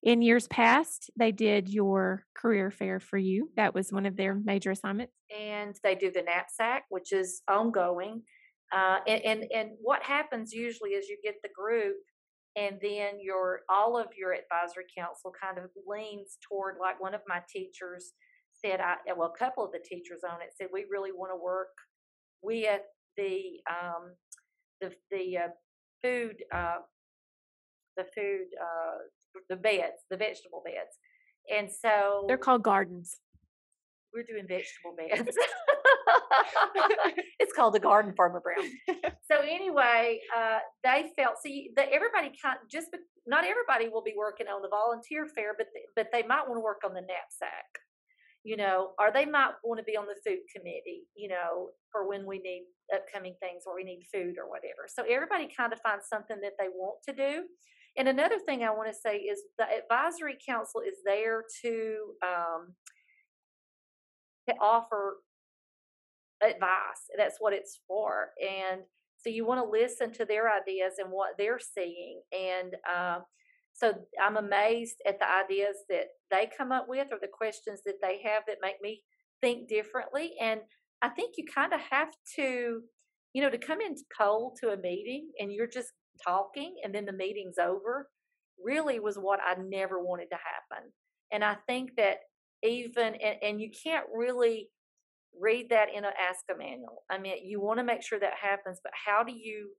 In 0.03 0.23
years 0.23 0.47
past, 0.47 1.11
they 1.15 1.31
did 1.31 1.69
your 1.69 2.25
career 2.35 2.71
fair 2.71 2.99
for 2.99 3.17
you. 3.17 3.51
That 3.55 3.75
was 3.75 3.91
one 3.91 4.07
of 4.07 4.17
their 4.17 4.33
major 4.33 4.71
assignments. 4.71 5.13
and 5.29 5.75
they 5.83 5.95
do 5.95 6.11
the 6.11 6.23
knapsack, 6.23 6.85
which 6.89 7.11
is 7.11 7.41
ongoing. 7.47 8.23
Uh, 8.73 8.99
and, 9.07 9.21
and 9.23 9.45
and 9.53 9.69
what 9.81 10.01
happens 10.01 10.53
usually 10.53 10.91
is 10.91 11.07
you 11.07 11.17
get 11.23 11.35
the 11.43 11.49
group, 11.55 11.97
and 12.55 12.79
then 12.81 13.19
your 13.21 13.61
all 13.69 13.97
of 13.97 14.07
your 14.17 14.33
advisory 14.33 14.85
council 14.97 15.31
kind 15.39 15.57
of 15.57 15.69
leans 15.85 16.37
toward 16.47 16.75
like 16.79 16.99
one 16.99 17.13
of 17.13 17.21
my 17.27 17.41
teachers 17.49 18.13
said. 18.63 18.79
I 18.79 18.95
well, 19.15 19.31
a 19.35 19.37
couple 19.37 19.65
of 19.65 19.71
the 19.71 19.83
teachers 19.83 20.21
on 20.27 20.41
it 20.41 20.53
said 20.57 20.67
we 20.73 20.85
really 20.89 21.11
want 21.11 21.31
to 21.31 21.43
work 21.43 21.75
with 22.41 22.81
the 23.17 23.59
um, 23.69 24.13
the 24.79 24.91
the 25.11 25.37
uh, 25.37 25.47
food 26.01 26.37
uh, 26.53 26.77
the 27.97 28.05
food 28.15 28.47
uh, 28.59 28.97
the 29.49 29.55
beds 29.55 30.03
the 30.09 30.17
vegetable 30.17 30.63
beds, 30.65 30.97
and 31.55 31.69
so 31.71 32.25
They're 32.27 32.37
called 32.37 32.63
gardens. 32.63 33.17
we're 34.13 34.23
doing 34.23 34.45
vegetable 34.47 34.95
beds. 34.97 35.37
it's 37.39 37.53
called 37.53 37.73
the 37.73 37.79
Garden 37.79 38.13
Farmer 38.15 38.41
Brown. 38.41 38.69
So 39.31 39.39
anyway, 39.41 40.19
uh, 40.35 40.59
they 40.83 41.05
felt 41.15 41.35
see 41.43 41.71
that 41.75 41.89
everybody 41.91 42.31
kind 42.41 42.57
just 42.69 42.91
be- 42.91 42.99
not 43.27 43.43
everybody 43.45 43.89
will 43.89 44.03
be 44.03 44.13
working 44.17 44.47
on 44.47 44.61
the 44.61 44.69
volunteer 44.69 45.27
fair, 45.35 45.53
but 45.57 45.67
th- 45.73 45.85
but 45.95 46.07
they 46.11 46.23
might 46.23 46.47
want 46.47 46.57
to 46.57 46.61
work 46.63 46.81
on 46.85 46.93
the 46.93 47.01
knapsack, 47.01 47.69
you 48.43 48.57
know, 48.57 48.91
or 48.99 49.11
they 49.13 49.25
might 49.25 49.53
want 49.63 49.79
to 49.79 49.83
be 49.83 49.95
on 49.97 50.05
the 50.05 50.15
food 50.25 50.39
committee, 50.53 51.03
you 51.15 51.29
know, 51.29 51.69
for 51.91 52.07
when 52.07 52.25
we 52.25 52.39
need 52.39 52.65
upcoming 52.93 53.35
things 53.39 53.63
or 53.65 53.75
we 53.75 53.83
need 53.83 54.03
food 54.13 54.35
or 54.37 54.49
whatever. 54.49 54.87
So 54.87 55.03
everybody 55.07 55.47
kind 55.55 55.71
of 55.71 55.79
finds 55.81 56.05
something 56.09 56.37
that 56.41 56.53
they 56.59 56.67
want 56.67 56.97
to 57.07 57.13
do. 57.13 57.43
And 57.97 58.07
another 58.07 58.39
thing 58.39 58.63
I 58.63 58.71
want 58.71 58.89
to 58.89 58.97
say 58.97 59.17
is 59.17 59.41
the 59.57 59.65
advisory 59.65 60.37
council 60.47 60.81
is 60.81 60.95
there 61.05 61.43
to 61.63 61.97
um, 62.25 62.73
to 64.49 64.55
offer 64.59 65.17
advice. 66.41 67.09
That's 67.17 67.37
what 67.39 67.53
it's 67.53 67.79
for. 67.87 68.29
And 68.41 68.81
so 69.17 69.29
you 69.29 69.45
want 69.45 69.63
to 69.63 69.69
listen 69.69 70.11
to 70.13 70.25
their 70.25 70.51
ideas 70.51 70.93
and 70.97 71.11
what 71.11 71.37
they're 71.37 71.59
seeing. 71.59 72.21
And 72.31 72.75
uh, 72.91 73.19
so 73.73 73.93
I'm 74.21 74.37
amazed 74.37 74.95
at 75.07 75.19
the 75.19 75.29
ideas 75.29 75.77
that 75.89 76.07
they 76.31 76.49
come 76.57 76.71
up 76.71 76.87
with 76.87 77.07
or 77.11 77.19
the 77.21 77.27
questions 77.27 77.81
that 77.85 78.01
they 78.01 78.21
have 78.23 78.43
that 78.47 78.57
make 78.61 78.81
me 78.81 79.03
think 79.41 79.67
differently. 79.67 80.33
And 80.41 80.61
I 81.01 81.09
think 81.09 81.35
you 81.37 81.45
kind 81.53 81.73
of 81.73 81.81
have 81.91 82.09
to, 82.35 82.81
you 83.33 83.41
know, 83.41 83.49
to 83.49 83.57
come 83.57 83.81
in 83.81 83.95
cold 84.17 84.57
to 84.61 84.69
a 84.69 84.77
meeting 84.77 85.29
and 85.39 85.51
you're 85.51 85.67
just 85.67 85.89
talking 86.23 86.75
and 86.83 86.93
then 86.93 87.05
the 87.05 87.13
meeting's 87.13 87.57
over 87.57 88.09
really 88.63 88.99
was 88.99 89.15
what 89.15 89.39
I 89.43 89.55
never 89.61 90.03
wanted 90.03 90.27
to 90.31 90.35
happen. 90.37 90.91
And 91.31 91.43
I 91.43 91.55
think 91.67 91.91
that 91.97 92.17
even, 92.63 93.15
and, 93.15 93.37
and 93.41 93.61
you 93.61 93.69
can't 93.83 94.05
really 94.13 94.69
read 95.39 95.69
that 95.69 95.87
in 95.95 96.03
an 96.05 96.11
ASCA 96.11 96.57
manual. 96.57 97.03
I 97.09 97.17
mean, 97.17 97.37
you 97.43 97.61
want 97.61 97.79
to 97.79 97.83
make 97.83 98.03
sure 98.03 98.19
that 98.19 98.33
happens, 98.41 98.79
but 98.83 98.93
how 99.05 99.23
do 99.23 99.31
you, 99.31 99.69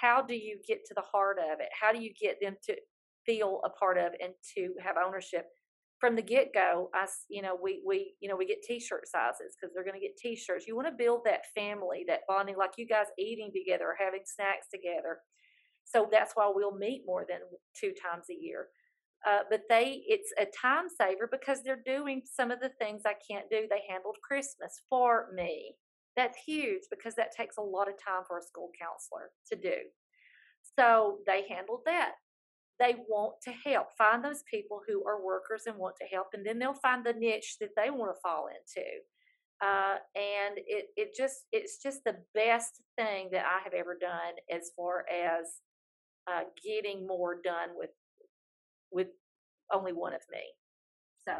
how 0.00 0.22
do 0.22 0.34
you 0.34 0.60
get 0.66 0.84
to 0.86 0.94
the 0.94 1.02
heart 1.02 1.38
of 1.38 1.60
it? 1.60 1.68
How 1.78 1.92
do 1.92 2.00
you 2.00 2.12
get 2.20 2.36
them 2.40 2.56
to 2.66 2.76
feel 3.26 3.60
a 3.64 3.70
part 3.70 3.98
of 3.98 4.12
and 4.22 4.34
to 4.56 4.74
have 4.84 4.96
ownership? 5.04 5.46
From 6.00 6.14
the 6.14 6.22
get 6.22 6.54
go, 6.54 6.90
I, 6.94 7.06
you 7.28 7.42
know, 7.42 7.58
we, 7.60 7.82
we, 7.84 8.14
you 8.20 8.28
know, 8.28 8.36
we 8.36 8.46
get 8.46 8.62
T-shirt 8.62 9.08
sizes 9.08 9.56
because 9.56 9.74
they're 9.74 9.82
going 9.82 9.98
to 9.98 10.06
get 10.06 10.16
T-shirts. 10.16 10.66
You 10.68 10.76
want 10.76 10.86
to 10.86 10.94
build 10.96 11.22
that 11.24 11.46
family, 11.56 12.04
that 12.06 12.20
bonding, 12.28 12.56
like 12.56 12.74
you 12.76 12.86
guys 12.86 13.06
eating 13.18 13.50
together, 13.52 13.96
having 13.98 14.22
snacks 14.24 14.68
together. 14.72 15.18
So 15.88 16.08
that's 16.10 16.32
why 16.34 16.50
we'll 16.54 16.76
meet 16.76 17.02
more 17.06 17.24
than 17.28 17.38
two 17.78 17.92
times 17.92 18.26
a 18.30 18.34
year. 18.34 18.68
Uh, 19.26 19.40
but 19.50 19.62
they, 19.68 20.02
it's 20.06 20.32
a 20.38 20.46
time 20.46 20.86
saver 20.88 21.28
because 21.30 21.62
they're 21.62 21.82
doing 21.84 22.22
some 22.24 22.50
of 22.50 22.60
the 22.60 22.70
things 22.78 23.02
I 23.04 23.14
can't 23.28 23.50
do. 23.50 23.66
They 23.68 23.82
handled 23.88 24.16
Christmas 24.22 24.80
for 24.88 25.28
me. 25.34 25.74
That's 26.16 26.38
huge 26.46 26.82
because 26.90 27.14
that 27.14 27.34
takes 27.34 27.56
a 27.56 27.62
lot 27.62 27.88
of 27.88 27.94
time 27.94 28.22
for 28.26 28.38
a 28.38 28.42
school 28.42 28.70
counselor 28.80 29.30
to 29.50 29.56
do. 29.56 29.76
So 30.78 31.18
they 31.26 31.44
handled 31.48 31.80
that. 31.86 32.12
They 32.78 32.94
want 33.08 33.34
to 33.42 33.50
help. 33.50 33.88
Find 33.96 34.24
those 34.24 34.44
people 34.48 34.80
who 34.86 35.04
are 35.04 35.24
workers 35.24 35.62
and 35.66 35.76
want 35.76 35.96
to 35.96 36.06
help, 36.06 36.28
and 36.32 36.46
then 36.46 36.58
they'll 36.58 36.74
find 36.74 37.04
the 37.04 37.12
niche 37.12 37.56
that 37.60 37.70
they 37.76 37.90
want 37.90 38.14
to 38.14 38.20
fall 38.22 38.46
into. 38.46 38.86
Uh, 39.60 39.96
and 40.14 40.58
it 40.68 40.86
it 40.96 41.08
just 41.16 41.46
it's 41.50 41.82
just 41.82 42.04
the 42.04 42.16
best 42.34 42.80
thing 42.96 43.28
that 43.32 43.44
I 43.44 43.58
have 43.64 43.74
ever 43.74 43.98
done 44.00 44.34
as 44.48 44.70
far 44.76 45.04
as 45.08 45.46
uh, 46.28 46.42
getting 46.64 47.06
more 47.06 47.40
done 47.42 47.70
with 47.76 47.90
with 48.90 49.08
only 49.72 49.92
one 49.92 50.14
of 50.14 50.20
me. 50.30 50.40
So 51.26 51.32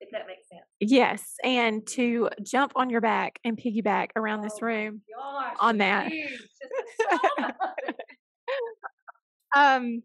if 0.00 0.10
that 0.12 0.26
makes 0.26 0.48
sense. 0.48 0.62
Yes, 0.80 1.34
and 1.44 1.86
to 1.88 2.28
jump 2.42 2.72
on 2.76 2.90
your 2.90 3.00
back 3.00 3.38
and 3.44 3.56
piggyback 3.56 4.08
around 4.16 4.42
this 4.42 4.54
Oh 4.60 4.66
my 4.66 4.66
room 4.72 5.00
Gosh, 5.18 5.56
on 5.60 5.78
that. 5.78 6.08
huge. 6.12 6.30
Just 6.30 6.50
the 7.18 7.54
thought 7.58 7.78
of 7.88 7.94
it. 7.98 8.06
um 9.56 10.02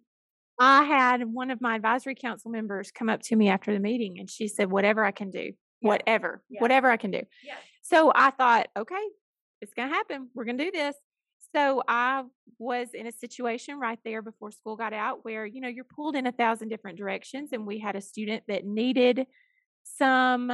I 0.59 0.83
had 0.83 1.23
one 1.25 1.49
of 1.49 1.59
my 1.59 1.75
advisory 1.75 2.13
council 2.13 2.51
members 2.51 2.91
come 2.91 3.09
up 3.09 3.21
to 3.23 3.35
me 3.35 3.49
after 3.49 3.73
the 3.73 3.79
meeting 3.79 4.17
and 4.19 4.29
she 4.29 4.47
said, 4.47 4.69
Whatever 4.69 5.03
I 5.03 5.11
can 5.11 5.31
do, 5.31 5.53
Yeah. 5.81 5.87
whatever, 5.89 6.43
Yeah. 6.49 6.61
whatever 6.61 6.91
I 6.91 6.97
can 6.97 7.09
do. 7.09 7.21
Yeah. 7.43 7.55
So 7.81 8.11
I 8.13 8.29
thought, 8.29 8.67
okay, 8.77 9.01
it's 9.61 9.73
going 9.73 9.89
to 9.89 9.95
happen. 9.95 10.29
We're 10.35 10.45
going 10.45 10.59
to 10.59 10.65
do 10.65 10.71
this. 10.71 10.95
So 11.53 11.83
I 11.87 12.23
was 12.59 12.89
in 12.93 13.07
a 13.07 13.11
situation 13.11 13.79
right 13.79 13.99
there 14.05 14.21
before 14.21 14.51
school 14.51 14.75
got 14.75 14.93
out 14.93 15.25
where, 15.25 15.45
you 15.45 15.61
know, 15.61 15.67
you're 15.67 15.83
pulled 15.83 16.15
in 16.15 16.27
a 16.27 16.31
thousand 16.31 16.69
different 16.69 16.97
directions. 16.97 17.49
And 17.51 17.65
we 17.67 17.79
had 17.79 17.95
a 17.95 18.01
student 18.01 18.43
that 18.47 18.65
needed 18.65 19.25
some, 19.83 20.51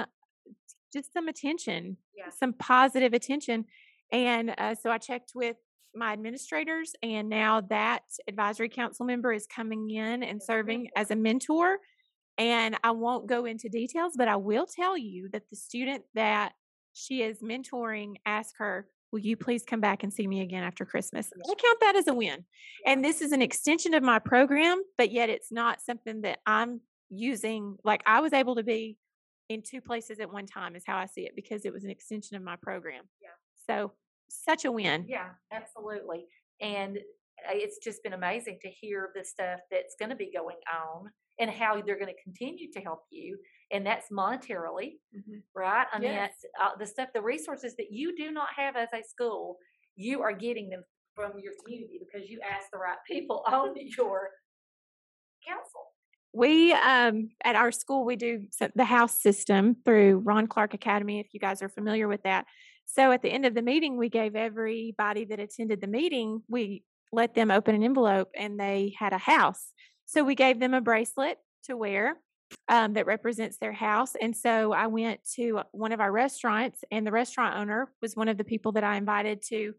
just 0.94 1.14
some 1.14 1.28
attention, 1.28 1.98
Yeah. 2.16 2.30
some 2.30 2.54
positive 2.54 3.14
attention. 3.14 3.66
And 4.12 4.54
uh, 4.58 4.76
so 4.76 4.90
I 4.90 4.98
checked 4.98 5.34
with 5.36 5.58
my 5.94 6.14
administrators, 6.14 6.94
and 7.02 7.28
now 7.28 7.62
that 7.62 8.04
advisory 8.28 8.70
council 8.70 9.06
member 9.06 9.34
is 9.34 9.48
coming 9.48 9.90
in 9.90 10.22
and 10.22 10.42
serving 10.42 10.90
as 10.96 11.12
a 11.12 11.16
mentor. 11.16 11.80
And 12.38 12.78
I 12.84 12.92
won't 12.92 13.26
go 13.26 13.46
into 13.46 13.68
details, 13.68 14.14
but 14.16 14.28
I 14.28 14.36
will 14.36 14.68
tell 14.68 14.96
you 14.96 15.28
that 15.30 15.50
the 15.50 15.56
student 15.56 16.04
that 16.14 16.54
she 16.94 17.24
is 17.24 17.40
mentoring 17.40 18.16
asked 18.26 18.56
her, 18.60 18.88
Will 19.12 19.20
you 19.20 19.38
please 19.38 19.64
come 19.64 19.80
back 19.80 20.04
and 20.04 20.14
see 20.14 20.28
me 20.28 20.42
again 20.42 20.64
after 20.64 20.86
Christmas? 20.86 21.32
I 21.34 21.48
count 21.48 21.80
that 21.82 21.96
as 21.96 22.08
a 22.08 22.14
win. 22.14 22.44
And 22.86 23.04
this 23.04 23.22
is 23.22 23.32
an 23.32 23.42
extension 23.42 23.94
of 23.94 24.04
my 24.04 24.20
program, 24.20 24.82
but 24.98 25.12
yet 25.12 25.30
it's 25.30 25.52
not 25.52 25.82
something 25.82 26.22
that 26.22 26.40
I'm 26.46 26.82
using. 27.10 27.78
Like 27.84 28.04
I 28.06 28.20
was 28.20 28.34
able 28.34 28.56
to 28.56 28.64
be 28.64 28.98
in 29.50 29.62
two 29.62 29.80
places 29.80 30.20
at 30.20 30.32
one 30.32 30.46
time, 30.46 30.76
is 30.76 30.84
how 30.86 30.98
I 30.98 31.06
see 31.06 31.22
it, 31.22 31.34
because 31.36 31.66
it 31.66 31.72
was 31.72 31.86
an 31.86 31.90
extension 31.90 32.36
of 32.36 32.44
my 32.44 32.58
program. 32.58 33.04
Yeah. 33.22 33.30
So, 33.66 33.94
such 34.30 34.66
a 34.66 34.72
win. 34.72 35.06
Yeah, 35.08 35.30
absolutely. 35.54 36.26
And 36.60 36.98
uh, 36.98 37.54
it's 37.54 37.78
just 37.82 38.04
been 38.04 38.14
amazing 38.14 38.60
to 38.64 38.70
hear 38.70 39.10
the 39.16 39.24
stuff 39.24 39.62
that's 39.72 39.96
going 39.98 40.10
to 40.10 40.18
be 40.18 40.32
going 40.36 40.58
on 40.70 41.12
and 41.40 41.50
how 41.52 41.82
they're 41.82 42.00
going 42.00 42.14
to 42.14 42.24
continue 42.24 42.72
to 42.72 42.80
help 42.82 43.02
you. 43.12 43.38
And 43.72 43.86
that's 43.86 44.10
monetarily, 44.12 45.00
Mhm. 45.16 45.44
right? 45.56 45.88
I 45.92 46.00
mean, 46.00 46.12
that's 46.12 46.46
uh, 46.60 46.76
the 46.78 46.86
stuff, 46.86 47.10
the 47.14 47.22
resources 47.22 47.76
that 47.76 47.92
you 47.92 48.16
do 48.16 48.32
not 48.32 48.50
have 48.56 48.76
as 48.76 48.90
a 48.94 49.04
school, 49.04 49.58
you 49.96 50.22
are 50.22 50.34
getting 50.34 50.70
them 50.70 50.84
from 51.16 51.34
your 51.40 51.54
community 51.64 52.00
because 52.00 52.30
you 52.30 52.40
ask 52.42 52.70
the 52.72 52.78
right 52.78 52.98
people 53.08 53.44
on 53.48 53.76
your 53.76 54.30
council. 55.48 55.82
We 56.34 56.74
um 56.74 57.30
at 57.44 57.56
our 57.56 57.72
school 57.72 58.06
we 58.06 58.16
do 58.16 58.46
the 58.76 58.86
house 58.86 59.22
system 59.22 59.76
through 59.86 60.20
Ron 60.20 60.48
Clark 60.48 60.74
Academy 60.74 61.20
if 61.20 61.28
you 61.34 61.40
guys 61.40 61.62
are 61.64 61.70
familiar 61.70 62.08
with 62.08 62.24
that. 62.24 62.46
So 62.86 63.12
at 63.12 63.22
the 63.22 63.30
end 63.30 63.46
of 63.46 63.54
the 63.56 63.62
meeting 63.62 63.98
we 63.98 64.10
gave 64.10 64.36
everybody 64.36 65.26
that 65.26 65.40
attended 65.40 65.82
the 65.82 65.88
meeting 65.88 66.44
we 66.48 66.84
let 67.12 67.34
them 67.34 67.50
open 67.50 67.74
an 67.74 67.84
envelope 67.84 68.30
and 68.36 68.60
they 68.60 68.94
had 69.00 69.14
a 69.14 69.18
house. 69.18 69.72
So 70.08 70.24
we 70.24 70.36
gave 70.36 70.60
them 70.60 70.74
a 70.74 70.82
bracelet 70.82 71.38
to 71.66 71.78
wear 71.78 72.18
um, 72.70 72.94
that 72.94 73.06
represents 73.06 73.58
their 73.58 73.74
house. 73.74 74.16
And 74.20 74.36
so 74.36 74.72
I 74.72 74.88
went 74.88 75.20
to 75.36 75.62
one 75.72 75.92
of 75.92 76.00
our 76.00 76.12
restaurants 76.12 76.84
and 76.90 77.06
the 77.06 77.12
restaurant 77.12 77.58
owner 77.58 77.92
was 78.02 78.16
one 78.16 78.30
of 78.30 78.38
the 78.38 78.46
people 78.46 78.72
that 78.74 78.86
I 78.86 78.96
invited 78.96 79.42
to 79.50 79.74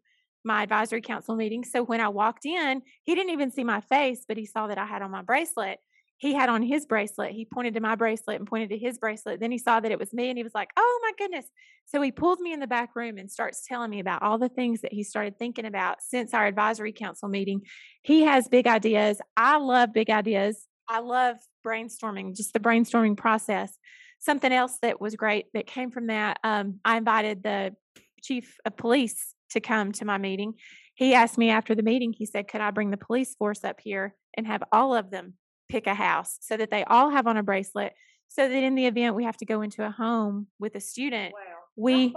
my 0.45 0.63
advisory 0.63 1.01
council 1.01 1.35
meeting. 1.35 1.65
So 1.65 1.83
when 1.83 2.01
I 2.01 2.09
walked 2.09 2.45
in, 2.45 2.83
he 3.03 3.15
didn't 3.15 3.33
even 3.33 3.51
see 3.51 3.65
my 3.65 3.81
face, 3.81 4.25
but 4.29 4.37
he 4.37 4.47
saw 4.47 4.67
that 4.67 4.79
I 4.79 4.87
had 4.87 5.03
on 5.03 5.11
my 5.11 5.23
bracelet 5.23 5.79
he 6.19 6.35
had 6.35 6.49
on 6.49 6.63
his 6.63 6.85
bracelet. 6.85 7.31
He 7.31 7.45
pointed 7.45 7.75
to 7.75 7.81
my 7.81 7.95
bracelet 7.95 8.39
and 8.39 8.47
pointed 8.47 8.71
to 8.71 8.79
his 8.79 8.99
bracelet. 8.99 9.39
Then 9.39 9.53
he 9.53 9.59
saw 9.59 9.79
that 9.79 9.93
it 9.93 10.01
was 10.01 10.13
me 10.13 10.29
and 10.29 10.37
he 10.37 10.43
was 10.43 10.55
like, 10.55 10.71
oh 10.77 11.01
my 11.03 11.13
goodness. 11.17 11.47
So 11.87 12.03
he 12.03 12.11
pulls 12.11 12.41
me 12.41 12.53
in 12.53 12.59
the 12.59 12.67
back 12.67 12.97
room 12.97 13.19
and 13.19 13.31
starts 13.31 13.65
telling 13.67 13.91
me 13.91 14.01
about 14.01 14.23
all 14.23 14.37
the 14.37 14.49
things 14.49 14.81
that 14.81 14.93
he 14.93 15.05
started 15.05 15.39
thinking 15.39 15.65
about 15.65 16.03
since 16.03 16.35
our 16.35 16.45
advisory 16.45 16.93
council 16.93 17.29
meeting. 17.29 17.63
He 18.03 18.23
has 18.23 18.49
big 18.49 18.67
ideas. 18.67 19.21
I 19.37 19.59
love 19.59 19.93
big 19.93 20.11
ideas. 20.11 20.67
I 20.89 21.01
love 21.01 21.37
brainstorming, 21.65 22.35
just 22.35 22.53
the 22.53 22.61
brainstorming 22.61 23.17
process. 23.17 23.73
Something 24.19 24.53
else 24.53 24.77
that 24.83 25.01
was 25.01 25.15
great 25.15 25.47
that 25.55 25.69
came 25.69 25.93
from 25.93 26.09
that, 26.09 26.41
um, 26.43 26.81
I 26.85 26.97
invited 26.97 27.45
the 27.45 27.77
chief 28.23 28.57
of 28.65 28.77
police 28.77 29.35
to 29.51 29.61
come 29.61 29.93
to 29.93 30.05
my 30.05 30.19
meeting. 30.19 30.55
He 30.95 31.15
asked 31.15 31.39
me 31.39 31.51
after 31.51 31.77
the 31.77 31.85
meeting, 31.85 32.13
he 32.13 32.27
said, 32.27 32.49
Could 32.49 32.61
I 32.61 32.73
bring 32.73 32.91
the 32.91 32.97
police 32.97 33.37
force 33.37 33.63
up 33.63 33.81
here 33.81 34.17
and 34.37 34.49
have 34.49 34.65
all 34.73 34.97
of 34.97 35.13
them 35.13 35.35
pick 35.69 35.87
a 35.87 35.95
house 35.95 36.39
so 36.41 36.57
that 36.57 36.71
they 36.71 36.85
all 36.85 37.11
have 37.11 37.27
on 37.27 37.37
a 37.37 37.43
bracelet 37.43 37.93
so 38.29 38.49
that 38.49 38.63
in 38.63 38.75
the 38.75 38.87
event 38.87 39.15
we 39.15 39.25
have 39.25 39.37
to 39.37 39.47
go 39.47 39.63
into 39.63 39.85
a 39.85 39.91
home 39.91 40.47
with 40.59 40.75
a 40.75 40.81
student 40.81 41.35
Wow. 41.35 41.41
we 41.77 42.15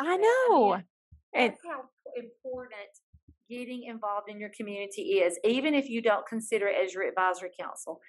i 0.00 0.16
know 0.16 0.72
mean, 0.72 0.84
and 1.34 1.52
That's 1.52 1.64
how 1.64 1.82
important 2.16 2.90
getting 3.48 3.84
involved 3.84 4.28
in 4.28 4.40
your 4.40 4.50
community 4.56 5.02
is, 5.20 5.38
even 5.44 5.74
if 5.74 5.88
you 5.88 6.00
don't 6.00 6.26
consider 6.26 6.68
it 6.68 6.76
as 6.84 6.94
your 6.94 7.04
advisory 7.04 7.50
council. 7.58 8.00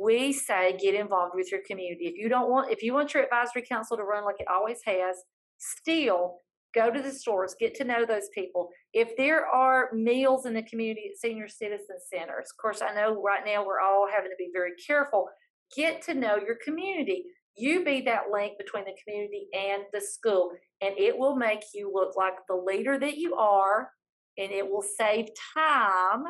We 0.00 0.32
say 0.32 0.76
get 0.78 0.94
involved 0.94 1.34
with 1.34 1.50
your 1.50 1.60
community. 1.66 2.06
If 2.06 2.16
you 2.16 2.28
don't 2.28 2.50
want, 2.50 2.70
if 2.70 2.82
you 2.82 2.94
want 2.94 3.14
your 3.14 3.24
advisory 3.24 3.62
council 3.62 3.96
to 3.96 4.04
run 4.04 4.24
like 4.24 4.36
it 4.38 4.46
always 4.48 4.80
has, 4.86 5.16
still 5.58 6.38
go 6.78 6.90
to 6.90 7.02
the 7.02 7.10
stores, 7.10 7.56
get 7.58 7.74
to 7.76 7.84
know 7.84 8.04
those 8.06 8.28
people. 8.34 8.68
If 8.92 9.16
there 9.16 9.46
are 9.46 9.90
meals 9.92 10.46
in 10.46 10.54
the 10.54 10.62
community 10.62 11.10
at 11.10 11.18
senior 11.18 11.48
citizen 11.48 11.96
centers, 12.12 12.46
of 12.50 12.62
course, 12.62 12.80
I 12.82 12.94
know 12.94 13.20
right 13.20 13.42
now 13.44 13.66
we're 13.66 13.80
all 13.80 14.06
having 14.12 14.30
to 14.30 14.36
be 14.38 14.50
very 14.52 14.72
careful. 14.86 15.28
Get 15.76 16.02
to 16.02 16.14
know 16.14 16.36
your 16.36 16.56
community. 16.64 17.24
You 17.56 17.84
be 17.84 18.02
that 18.02 18.30
link 18.32 18.56
between 18.56 18.84
the 18.84 18.96
community 19.02 19.48
and 19.52 19.82
the 19.92 20.00
school 20.00 20.52
and 20.80 20.94
it 20.96 21.18
will 21.18 21.34
make 21.34 21.64
you 21.74 21.90
look 21.92 22.16
like 22.16 22.34
the 22.48 22.54
leader 22.54 22.98
that 22.98 23.16
you 23.16 23.34
are 23.34 23.90
and 24.36 24.52
it 24.52 24.68
will 24.68 24.84
save 24.96 25.26
time 25.56 26.22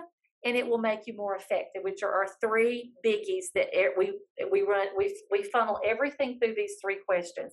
and 0.44 0.56
it 0.56 0.66
will 0.66 0.78
make 0.78 1.00
you 1.06 1.14
more 1.14 1.36
effective 1.36 1.82
which 1.82 2.02
are 2.02 2.12
our 2.12 2.28
three 2.40 2.92
biggies 3.04 3.46
that 3.54 3.68
we 3.98 4.18
we 4.50 4.62
run 4.62 4.86
we 4.96 5.14
we 5.30 5.42
funnel 5.42 5.78
everything 5.84 6.38
through 6.38 6.54
these 6.54 6.76
three 6.80 6.98
questions 7.06 7.52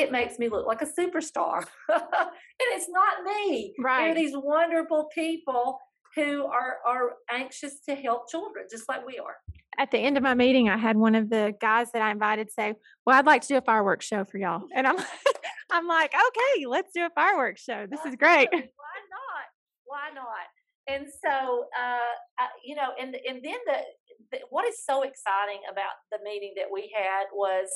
it 0.00 0.10
makes 0.12 0.38
me 0.38 0.48
look 0.48 0.66
like 0.66 0.82
a 0.82 0.86
superstar 0.86 1.64
and 1.88 2.68
it's 2.76 2.88
not 2.88 3.24
me 3.24 3.72
there 3.78 3.86
are 3.86 4.06
Right. 4.08 4.16
these 4.16 4.32
wonderful 4.34 5.08
people 5.14 5.78
who 6.16 6.44
are 6.46 6.78
are 6.86 7.14
anxious 7.32 7.80
to 7.88 7.94
help 7.94 8.28
children 8.30 8.66
just 8.70 8.88
like 8.88 9.06
we 9.06 9.18
are 9.18 9.36
at 9.78 9.90
the 9.90 9.98
end 9.98 10.16
of 10.16 10.22
my 10.22 10.34
meeting 10.34 10.68
i 10.68 10.76
had 10.76 10.96
one 10.96 11.14
of 11.14 11.28
the 11.30 11.54
guys 11.60 11.88
that 11.92 12.02
i 12.02 12.10
invited 12.10 12.50
say 12.50 12.74
well 13.04 13.16
i'd 13.18 13.26
like 13.26 13.42
to 13.42 13.48
do 13.48 13.56
a 13.56 13.60
fireworks 13.62 14.06
show 14.06 14.24
for 14.24 14.38
y'all 14.38 14.62
and 14.74 14.86
i'm 14.86 14.96
i'm 15.70 15.86
like 15.88 16.12
okay 16.14 16.66
let's 16.66 16.92
do 16.92 17.04
a 17.04 17.10
fireworks 17.14 17.62
show 17.62 17.86
this 17.90 18.04
is 18.06 18.14
great. 18.16 18.48
Why 18.52 18.58
not? 18.60 19.46
Why 19.86 20.06
not? 20.14 20.46
And 20.86 21.06
so, 21.24 21.64
uh, 21.78 22.12
I, 22.38 22.48
you 22.62 22.74
know, 22.74 22.90
and 23.00 23.16
and 23.28 23.40
then 23.42 23.56
the, 23.66 23.78
the 24.32 24.38
what 24.50 24.66
is 24.68 24.84
so 24.84 25.02
exciting 25.02 25.60
about 25.72 25.94
the 26.12 26.18
meeting 26.22 26.52
that 26.56 26.66
we 26.70 26.92
had 26.94 27.24
was, 27.32 27.68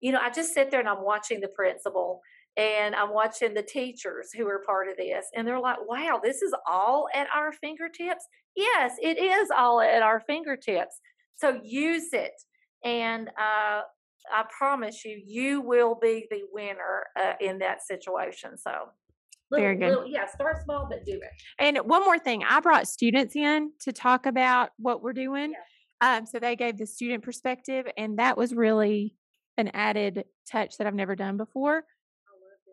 you 0.00 0.12
know, 0.12 0.20
I 0.20 0.30
just 0.30 0.54
sit 0.54 0.70
there 0.70 0.80
and 0.80 0.88
I'm 0.88 1.04
watching 1.04 1.40
the 1.40 1.48
principal 1.48 2.20
and 2.56 2.94
I'm 2.94 3.12
watching 3.12 3.54
the 3.54 3.62
teachers 3.62 4.30
who 4.36 4.46
are 4.48 4.62
part 4.66 4.88
of 4.88 4.96
this, 4.96 5.26
and 5.36 5.46
they're 5.46 5.60
like, 5.60 5.78
"Wow, 5.86 6.20
this 6.22 6.42
is 6.42 6.52
all 6.68 7.08
at 7.14 7.28
our 7.34 7.52
fingertips." 7.52 8.26
Yes, 8.56 8.96
it 9.00 9.18
is 9.18 9.50
all 9.56 9.80
at 9.80 10.02
our 10.02 10.20
fingertips. 10.20 11.00
So 11.36 11.60
use 11.62 12.12
it, 12.12 12.32
and 12.84 13.28
uh, 13.28 13.82
I 14.32 14.44
promise 14.56 15.04
you, 15.04 15.20
you 15.24 15.60
will 15.60 15.96
be 16.00 16.26
the 16.30 16.42
winner 16.52 17.06
uh, 17.18 17.34
in 17.40 17.58
that 17.60 17.82
situation. 17.86 18.56
So. 18.58 18.72
Very 19.52 19.74
good. 19.76 19.88
little- 19.88 20.06
yeah, 20.06 20.26
start 20.26 20.62
small, 20.62 20.86
but 20.88 21.04
do 21.04 21.14
it. 21.14 21.30
And 21.58 21.76
one 21.78 22.04
more 22.04 22.20
thing, 22.20 22.44
I 22.48 22.60
brought 22.60 22.86
students 22.86 23.34
in 23.34 23.72
to 23.80 23.92
talk 23.92 24.26
about 24.26 24.70
what 24.78 25.02
we're 25.02 25.12
doing. 25.12 25.54
Um, 26.00 26.24
so 26.24 26.38
they 26.38 26.54
gave 26.54 26.78
the 26.78 26.86
student 26.86 27.24
perspective, 27.24 27.86
and 27.96 28.18
that 28.20 28.36
was 28.38 28.54
really 28.54 29.16
an 29.60 29.70
added 29.74 30.24
touch 30.50 30.76
that 30.78 30.86
I've 30.86 30.94
never 30.94 31.14
done 31.14 31.36
before. 31.36 31.84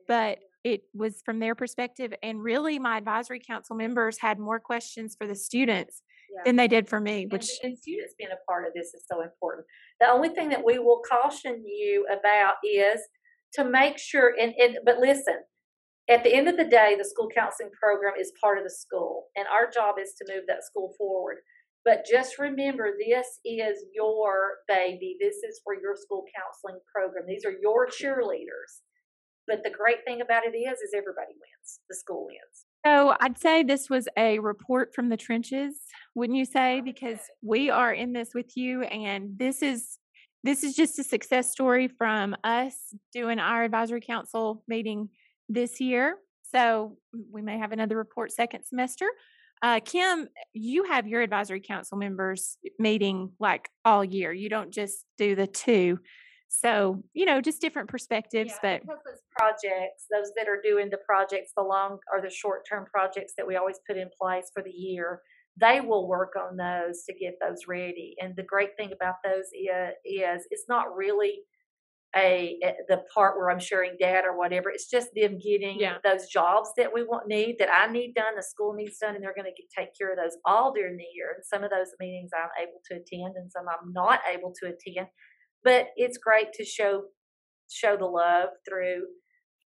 But 0.08 0.40
it 0.64 0.82
was 0.94 1.22
from 1.24 1.40
their 1.40 1.56
perspective, 1.56 2.14
and 2.24 2.42
really, 2.42 2.80
my 2.80 2.98
advisory 2.98 3.40
council 3.40 3.76
members 3.76 4.18
had 4.20 4.40
more 4.40 4.60
questions 4.60 5.16
for 5.18 5.28
the 5.28 5.36
students 5.36 6.02
Yeah. 6.30 6.42
than 6.46 6.56
they 6.56 6.68
did 6.68 6.90
for 6.90 7.00
me, 7.00 7.24
And, 7.24 7.32
which 7.32 7.50
and 7.64 7.78
students 7.78 8.16
being 8.18 8.32
a 8.32 8.42
part 8.50 8.66
of 8.68 8.74
this 8.74 8.94
is 8.94 9.06
so 9.10 9.22
important. 9.22 9.66
The 10.00 10.10
only 10.10 10.30
thing 10.30 10.50
that 10.50 10.66
we 10.66 10.80
will 10.80 11.02
caution 11.10 11.64
you 11.66 12.06
about 12.12 12.56
is 12.64 13.00
to 13.54 13.64
make 13.64 13.98
sure, 13.98 14.36
and, 14.40 14.54
and 14.58 14.80
but 14.84 14.98
listen, 15.00 15.36
at 16.10 16.24
the 16.24 16.34
end 16.34 16.48
of 16.48 16.58
the 16.58 16.66
day, 16.66 16.96
the 16.98 17.06
school 17.06 17.30
counseling 17.34 17.70
program 17.82 18.14
is 18.20 18.32
part 18.42 18.58
of 18.58 18.64
the 18.64 18.70
school, 18.70 19.28
and 19.36 19.46
our 19.48 19.70
job 19.70 19.96
is 20.00 20.14
to 20.18 20.26
move 20.34 20.46
that 20.48 20.64
school 20.66 20.94
forward. 20.98 21.38
But 21.88 22.06
just 22.06 22.38
remember, 22.38 22.98
this 23.00 23.40
is 23.46 23.86
your 23.94 24.56
baby. 24.68 25.16
This 25.22 25.38
is 25.38 25.62
for 25.64 25.74
your 25.74 25.96
school 25.96 26.26
counseling 26.36 26.82
program. 26.94 27.24
These 27.26 27.46
are 27.46 27.56
your 27.62 27.88
cheerleaders. 27.88 28.82
But 29.48 29.64
the 29.64 29.70
great 29.70 30.00
thing 30.06 30.20
about 30.20 30.44
it 30.46 30.54
is, 30.54 30.80
is 30.80 30.92
everybody 30.94 31.32
wins. 31.32 31.80
The 31.90 31.96
school 31.96 32.26
wins. 32.26 32.66
So 32.86 33.16
I'd 33.22 33.40
say 33.40 33.64
this 33.64 33.90
was 33.90 34.10
a 34.18 34.40
report 34.40 34.94
from 34.94 35.08
the 35.08 35.16
trenches, 35.16 35.76
wouldn't 36.14 36.38
you 36.38 36.44
say? 36.44 36.82
Because 36.82 37.20
we 37.42 37.70
are 37.70 37.94
in 37.94 38.12
this 38.12 38.32
with 38.36 38.58
you, 38.58 38.82
and 38.84 39.40
this 39.40 39.62
is 39.62 39.98
this 40.44 40.66
is 40.66 40.76
just 40.76 41.00
a 41.00 41.06
success 41.06 41.52
story 41.54 41.88
from 41.88 42.36
us 42.44 42.76
doing 43.14 43.40
our 43.40 43.64
advisory 43.64 44.02
council 44.02 44.62
meeting 44.68 45.08
this 45.48 45.80
year. 45.80 46.18
So 46.44 46.98
we 47.32 47.42
may 47.42 47.58
have 47.58 47.72
another 47.72 47.96
report 47.96 48.34
second 48.34 48.66
semester. 48.66 49.06
Uh, 49.62 49.80
Kim, 49.84 50.28
you 50.54 50.84
have 50.84 51.08
your 51.08 51.22
advisory 51.22 51.62
council 51.62 51.98
members 51.98 52.58
meeting 52.78 53.32
like 53.40 53.70
all 53.84 54.04
year. 54.04 54.32
You 54.32 54.50
don't 54.50 54.72
just 54.72 55.06
do 55.18 55.36
the 55.36 55.48
two. 55.48 56.00
So, 56.50 57.04
you 57.14 57.26
know, 57.26 57.42
just 57.42 57.60
different 57.60 57.90
perspectives, 57.90 58.54
Yeah, 58.64 58.80
but 58.80 58.82
because 58.82 59.02
those 59.06 59.22
projects, 59.38 60.06
those 60.12 60.32
that 60.38 60.48
are 60.48 60.62
doing 60.64 60.90
the 60.90 61.00
projects, 61.06 61.52
the 61.58 61.64
long 61.64 61.98
or 62.12 62.22
the 62.22 62.30
short 62.30 62.66
term 62.70 62.86
projects 62.86 63.34
that 63.38 63.46
we 63.46 63.58
always 63.58 63.80
put 63.86 63.98
in 63.98 64.10
place 64.20 64.50
for 64.54 64.64
the 64.64 64.72
year, 64.72 65.22
they 65.60 65.82
will 65.82 66.08
work 66.08 66.36
on 66.38 66.56
those 66.56 67.04
to 67.04 67.14
get 67.14 67.38
those 67.42 67.68
ready. 67.68 68.16
And 68.22 68.36
the 68.36 68.44
great 68.44 68.78
thing 68.78 68.92
about 68.94 69.16
those 69.24 69.46
is, 69.54 69.94
is 70.06 70.48
it's 70.52 70.66
not 70.70 70.96
really 70.96 71.40
a, 72.16 72.58
a- 72.64 72.76
the 72.88 73.04
part 73.14 73.38
where 73.38 73.50
I'm 73.50 73.60
sharing 73.60 73.96
data 74.00 74.28
or 74.30 74.38
whatever. 74.38 74.70
It's 74.70 74.90
just 74.90 75.10
them 75.16 75.38
getting 75.38 75.80
Yeah. 75.80 75.98
those 76.04 76.28
jobs 76.28 76.70
that 76.78 76.94
we 76.94 77.04
want 77.04 77.28
need 77.28 77.58
that 77.60 77.70
I 77.72 77.92
need 77.92 78.14
done, 78.14 78.36
the 78.36 78.44
school 78.44 78.74
needs 78.74 78.98
done, 78.98 79.16
and 79.16 79.24
they're 79.24 79.36
going 79.36 79.52
to 79.54 79.64
take 79.78 79.90
care 79.98 80.12
of 80.12 80.18
those 80.18 80.38
all 80.46 80.72
during 80.74 80.98
the 80.98 81.06
year. 81.14 81.34
And 81.36 81.44
some 81.46 81.64
of 81.64 81.70
those 81.70 81.94
meetings 82.00 82.32
I'm 82.34 82.50
able 82.62 82.80
to 82.90 82.96
attend, 82.96 83.36
and 83.36 83.52
some 83.52 83.66
I'm 83.68 83.92
not 83.94 84.22
able 84.32 84.54
to 84.62 84.68
attend. 84.68 85.08
But 85.64 85.88
it's 85.96 86.18
great 86.18 86.54
to 86.54 86.66
show 86.66 87.04
show 87.70 87.98
the 87.98 88.06
love 88.06 88.50
through, 88.68 89.04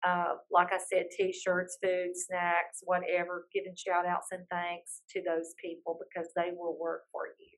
uh, 0.04 0.34
like 0.52 0.74
I 0.74 0.80
said, 0.92 1.06
T-shirts, 1.16 1.78
food, 1.84 2.14
snacks, 2.16 2.80
whatever, 2.84 3.46
giving 3.54 3.76
shout 3.76 4.08
outs 4.08 4.30
and 4.32 4.44
thanks 4.50 5.04
to 5.12 5.22
those 5.22 5.54
people 5.64 6.00
because 6.00 6.32
they 6.36 6.50
will 6.58 6.76
work 6.80 7.04
for 7.12 7.28
you. 7.40 7.58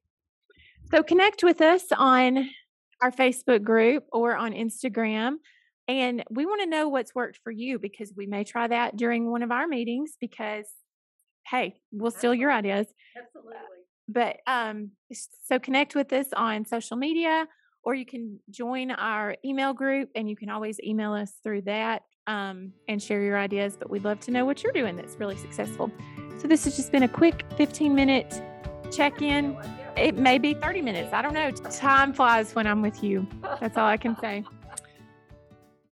So 0.91 1.01
connect 1.01 1.43
with 1.43 1.61
us 1.61 1.85
on 1.97 2.49
our 3.03 3.11
Facebook 3.11 3.63
group 3.63 4.05
or 4.13 4.35
on 4.35 4.53
Instagram. 4.53 5.35
And 5.89 6.23
we 6.29 6.45
want 6.45 6.61
to 6.61 6.69
know 6.69 6.87
what's 6.87 7.13
worked 7.13 7.39
for 7.43 7.51
you 7.51 7.77
because 7.77 8.13
we 8.15 8.25
may 8.25 8.45
try 8.45 8.67
that 8.67 8.95
during 8.95 9.29
one 9.29 9.43
of 9.43 9.51
our 9.51 9.67
meetings 9.67 10.13
because, 10.19 10.65
hey, 11.45 11.81
we'll 11.91 12.11
steal 12.11 12.33
your 12.33 12.51
ideas. 12.51 12.87
Absolutely. 13.17 13.57
But 14.07 14.37
um, 14.47 14.91
so 15.43 15.59
connect 15.59 15.95
with 15.95 16.13
us 16.13 16.27
on 16.33 16.65
social 16.65 16.95
media 16.95 17.45
or 17.83 17.93
you 17.93 18.05
can 18.05 18.39
join 18.49 18.91
our 18.91 19.35
email 19.43 19.73
group 19.73 20.09
and 20.15 20.29
you 20.29 20.37
can 20.37 20.49
always 20.49 20.79
email 20.81 21.11
us 21.11 21.33
through 21.43 21.63
that 21.63 22.03
um, 22.27 22.71
and 22.87 23.03
share 23.03 23.21
your 23.21 23.37
ideas. 23.37 23.75
But 23.77 23.89
we'd 23.89 24.05
love 24.05 24.21
to 24.21 24.31
know 24.31 24.45
what 24.45 24.63
you're 24.63 24.71
doing 24.71 24.95
that's 24.95 25.17
really 25.17 25.37
successful. 25.37 25.91
So 26.37 26.47
this 26.47 26.63
has 26.63 26.77
just 26.77 26.93
been 26.93 27.03
a 27.03 27.09
quick 27.09 27.43
15 27.57 27.93
minute 27.93 28.41
check 28.89 29.21
in. 29.21 29.57
It 29.95 30.17
may 30.17 30.39
be 30.39 30.53
30 30.53 30.81
minutes. 30.81 31.13
I 31.13 31.21
don't 31.21 31.33
know. 31.33 31.51
Time 31.51 32.13
flies 32.13 32.55
when 32.55 32.65
I'm 32.65 32.81
with 32.81 33.03
you. 33.03 33.27
That's 33.59 33.77
all 33.77 33.85
I 33.85 33.97
can 33.97 34.17
say. 34.19 34.43